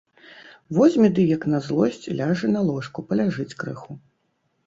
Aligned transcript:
Возьме 0.77 1.09
ды, 1.17 1.25
як 1.35 1.43
на 1.51 1.59
злосць, 1.67 2.09
ляжа 2.21 2.49
на 2.55 2.61
ложку, 2.69 3.05
паляжыць 3.11 3.57
крыху. 3.65 3.99